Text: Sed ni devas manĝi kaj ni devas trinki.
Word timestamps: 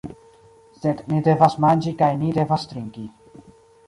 Sed 0.77 1.03
ni 1.11 1.19
devas 1.27 1.57
manĝi 1.65 1.93
kaj 1.99 2.07
ni 2.21 2.31
devas 2.39 2.65
trinki. 2.73 3.05